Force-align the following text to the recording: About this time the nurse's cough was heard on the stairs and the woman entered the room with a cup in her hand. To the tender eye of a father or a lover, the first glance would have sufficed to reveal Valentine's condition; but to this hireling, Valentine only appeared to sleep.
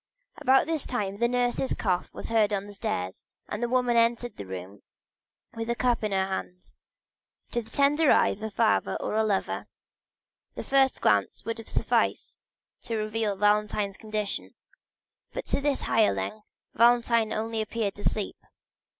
About 0.37 0.65
this 0.65 0.87
time 0.87 1.19
the 1.19 1.27
nurse's 1.27 1.75
cough 1.75 2.11
was 2.11 2.29
heard 2.29 2.51
on 2.51 2.65
the 2.65 2.73
stairs 2.73 3.27
and 3.47 3.61
the 3.61 3.69
woman 3.69 3.95
entered 3.95 4.35
the 4.35 4.47
room 4.47 4.81
with 5.53 5.69
a 5.69 5.75
cup 5.75 6.03
in 6.03 6.11
her 6.11 6.25
hand. 6.25 6.73
To 7.51 7.61
the 7.61 7.69
tender 7.69 8.09
eye 8.11 8.29
of 8.29 8.41
a 8.41 8.49
father 8.49 8.95
or 8.99 9.13
a 9.13 9.23
lover, 9.23 9.67
the 10.55 10.63
first 10.63 11.01
glance 11.01 11.45
would 11.45 11.59
have 11.59 11.69
sufficed 11.69 12.39
to 12.85 12.97
reveal 12.97 13.35
Valentine's 13.35 13.97
condition; 13.97 14.55
but 15.33 15.45
to 15.45 15.61
this 15.61 15.83
hireling, 15.83 16.41
Valentine 16.73 17.31
only 17.31 17.61
appeared 17.61 17.93
to 17.93 18.03
sleep. 18.03 18.37